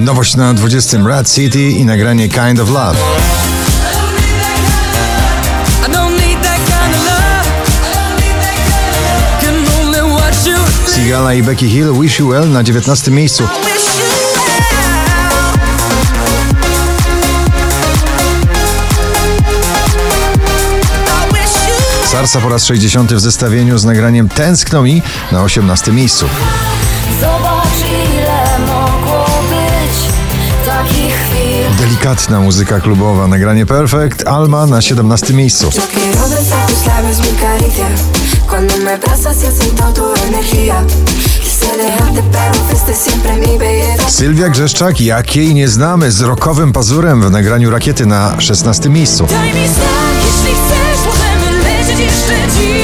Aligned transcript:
Nowość 0.00 0.36
na 0.36 0.54
20 0.54 0.98
Rad 0.98 1.30
City 1.30 1.70
i 1.70 1.84
nagranie 1.84 2.28
Kind 2.28 2.60
of 2.60 2.70
Love. 2.70 2.96
Sigala 10.94 11.34
i 11.34 11.42
Becky 11.42 11.68
Hill 11.68 11.92
Wish 12.00 12.18
You 12.18 12.28
Well 12.28 12.48
na 12.48 12.62
19 12.62 13.10
miejscu. 13.10 13.48
Sarsa 22.04 22.40
po 22.40 22.48
raz 22.48 22.64
60 22.64 23.14
w 23.14 23.20
zestawieniu 23.20 23.78
z 23.78 23.84
nagraniem 23.84 24.28
Tęskno 24.28 24.82
mi 24.82 25.02
na 25.32 25.42
18 25.42 25.92
miejscu. 25.92 26.26
Zobacz 27.20 27.99
Delikatna 32.00 32.40
muzyka 32.40 32.80
klubowa, 32.80 33.26
nagranie 33.26 33.66
Perfect, 33.66 34.28
Alma 34.28 34.66
na 34.66 34.82
17 34.82 35.34
miejscu. 35.34 35.70
Sylwia 44.08 44.48
Grzeszczak, 44.48 45.00
jakiej 45.00 45.54
nie 45.54 45.68
znamy, 45.68 46.12
z 46.12 46.20
rokowym 46.20 46.72
pazurem 46.72 47.22
w 47.22 47.30
nagraniu 47.30 47.70
Rakiety 47.70 48.06
na 48.06 48.40
16 48.40 48.88
miejscu. 48.88 49.26
Daj 49.26 49.54
mi 49.54 49.68
znak, 49.68 50.14
jeśli 50.14 50.54
chcesz, 50.54 51.06
możemy 51.06 51.58
lecieć 51.62 51.98
jeszcze 51.98 52.34
dziś 52.60 52.79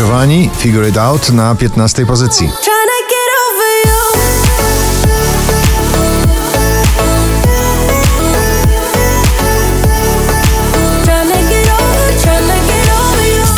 Giovanni, 0.00 0.50
Figure 0.56 0.88
It 0.88 0.96
Out 0.96 1.30
na 1.30 1.54
15 1.54 2.06
pozycji. 2.06 2.50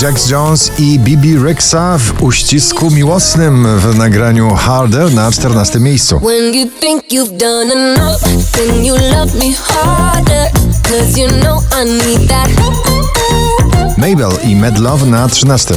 Jax 0.03 0.31
Jones 0.31 0.71
i 0.79 0.99
Bibi 0.99 1.39
Rexa 1.39 1.99
w 1.99 2.23
uścisku 2.23 2.91
miłosnym 2.91 3.79
w 3.79 3.99
nagraniu 3.99 4.55
Harder 4.55 5.15
na 5.15 5.33
14 5.33 5.81
miejscu. 5.81 6.21
Mabel 13.97 14.33
i 14.45 14.57
Medlove 14.57 15.07
na 15.07 15.29
13. 15.29 15.75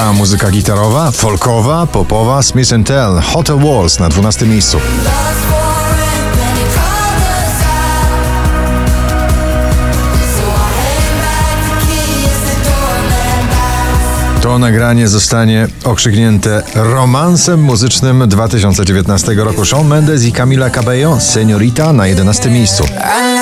Szwedzka 0.00 0.12
muzyka 0.12 0.50
gitarowa, 0.50 1.10
folkowa, 1.10 1.86
popowa, 1.86 2.42
Smith 2.42 2.70
Tell, 2.84 3.20
Hotel 3.20 3.56
Walls 3.56 3.98
na 3.98 4.08
12 4.08 4.46
miejscu. 4.46 4.78
To 14.42 14.58
nagranie 14.58 15.08
zostanie 15.08 15.68
okrzyknięte 15.84 16.62
romansem 16.74 17.62
muzycznym 17.62 18.28
2019 18.28 19.34
roku. 19.34 19.64
Shawn 19.64 19.86
Mendes 19.86 20.24
i 20.24 20.32
Camila 20.32 20.70
Cabello, 20.70 21.20
Seniorita 21.20 21.92
na 21.92 22.06
11 22.06 22.50
miejscu. 22.50 22.84
I 22.84 23.40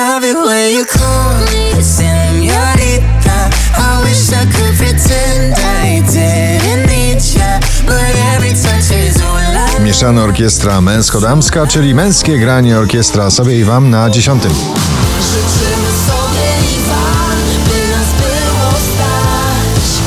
Mieszana 9.99 10.23
orkiestra 10.23 10.81
męsko-damska, 10.81 11.67
czyli 11.67 11.95
męskie 11.95 12.39
granie 12.39 12.77
orkiestra 12.77 13.31
sobie 13.31 13.59
i 13.59 13.63
wam 13.63 13.89
na 13.89 14.09
10. 14.09 14.43
Życzymy 14.43 15.87
sobie 16.07 16.75
i 16.75 16.79
wam, 16.87 17.63
by 17.65 17.91
nas 17.91 18.07
było 18.21 18.71
stać 18.71 20.01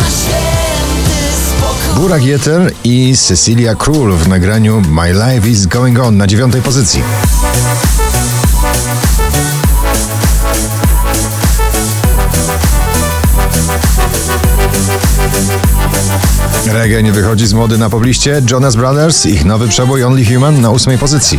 Na 0.00 0.10
święty 0.10 1.36
spokój 1.48 2.02
Burak 2.02 2.24
Jeter 2.24 2.72
i 2.84 3.16
Cecilia 3.16 3.74
Król 3.74 4.12
w 4.12 4.28
nagraniu 4.28 4.82
My 4.90 5.12
Life 5.12 5.48
is 5.48 5.66
Going 5.66 5.98
On 5.98 6.16
na 6.16 6.26
dziewiątej 6.26 6.62
pozycji. 6.62 7.02
Reggae 16.72 17.02
nie 17.02 17.12
wychodzi 17.12 17.46
z 17.46 17.52
mody 17.52 17.78
na 17.78 17.90
pobliście. 17.90 18.42
Jonas 18.50 18.76
Brothers, 18.76 19.26
ich 19.26 19.44
nowy 19.44 19.68
przebój 19.68 20.04
Only 20.04 20.24
Human 20.24 20.60
na 20.60 20.70
ósmej 20.70 20.98
pozycji. 20.98 21.38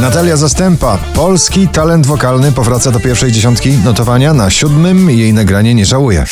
Natalia 0.00 0.36
Zastępa, 0.36 0.98
polski 1.14 1.68
talent 1.68 2.06
wokalny, 2.06 2.52
powraca 2.52 2.90
do 2.90 3.00
pierwszej 3.00 3.32
dziesiątki 3.32 3.72
notowania. 3.72 4.34
Na 4.34 4.50
siódmym 4.50 5.10
jej 5.10 5.32
nagranie 5.32 5.74
nie 5.74 5.86
żałuje. 5.86 6.24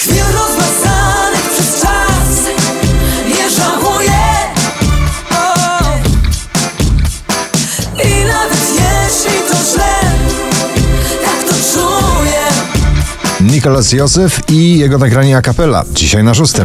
Nikolas 13.63 13.93
Józef 13.93 14.41
i 14.49 14.79
jego 14.79 14.99
nagranie 14.99 15.37
a 15.37 15.43
cappella, 15.43 15.85
dzisiaj 15.93 16.25
na 16.25 16.35
szóstym. 16.35 16.65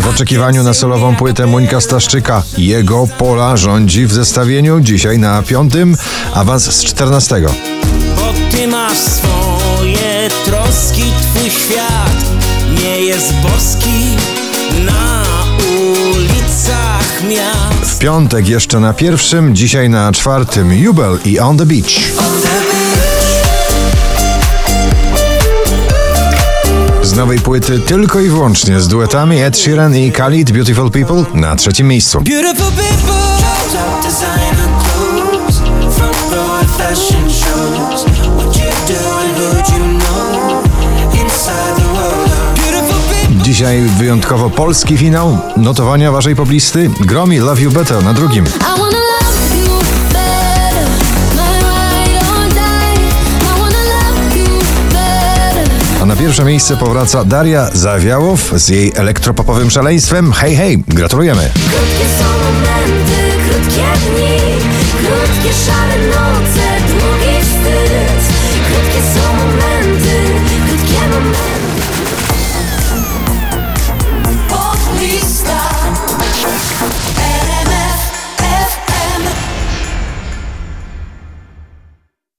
W 0.00 0.08
oczekiwaniu 0.08 0.62
na 0.62 0.74
solową 0.74 1.16
płytę 1.16 1.46
Monika 1.46 1.80
Staszczyka, 1.80 2.42
jego 2.58 3.06
pola 3.18 3.56
rządzi 3.56 4.06
w 4.06 4.12
zestawieniu 4.12 4.80
dzisiaj 4.80 5.18
na 5.18 5.42
piątym, 5.42 5.96
awans 6.34 6.72
z 6.72 6.84
czternastego. 6.84 7.54
Bo 8.16 8.56
ty 8.56 8.66
masz 8.66 8.98
swoje 8.98 10.28
troski, 10.44 11.04
twój 11.22 11.50
świat 11.50 12.24
nie 12.82 13.00
jest 13.00 13.32
boski. 13.34 14.16
Na 14.86 15.43
piątek 17.98 18.48
jeszcze 18.48 18.80
na 18.80 18.92
pierwszym, 18.92 19.54
dzisiaj 19.54 19.88
na 19.88 20.12
czwartym 20.12 20.72
Jubel 20.72 21.18
i 21.24 21.38
On 21.38 21.58
The 21.58 21.66
Beach. 21.66 22.00
Z 27.02 27.12
nowej 27.16 27.38
płyty 27.38 27.78
tylko 27.78 28.20
i 28.20 28.28
wyłącznie 28.28 28.80
z 28.80 28.88
duetami 28.88 29.42
Ed 29.42 29.58
Sheeran 29.58 29.96
i 29.96 30.12
Khalid 30.12 30.52
Beautiful 30.52 30.90
People 30.90 31.24
na 31.34 31.56
trzecim 31.56 31.88
miejscu. 31.88 32.20
Beautiful 32.20 32.72
people. 32.72 33.24
Dzisiaj 43.54 43.80
wyjątkowo 43.80 44.50
polski 44.50 44.98
finał, 44.98 45.38
notowania 45.56 46.12
waszej 46.12 46.36
poblisty, 46.36 46.90
Gromi 47.00 47.38
Love 47.38 47.62
You 47.62 47.70
Better 47.70 48.04
na 48.04 48.14
drugim. 48.14 48.44
A 56.02 56.06
na 56.06 56.16
pierwsze 56.16 56.44
miejsce 56.44 56.76
powraca 56.76 57.24
Daria 57.24 57.70
Zawiałow 57.72 58.52
z 58.56 58.68
jej 58.68 58.92
elektropopowym 58.94 59.70
szaleństwem. 59.70 60.32
Hej, 60.32 60.56
hej, 60.56 60.84
gratulujemy! 60.88 61.50
Krótkie 61.54 62.06
są 62.18 62.24
momenty, 62.24 63.48
krótkie 63.48 63.82
dni, 64.10 64.38
krótkie 64.98 65.54
szare 65.66 66.06
noce. 66.06 66.63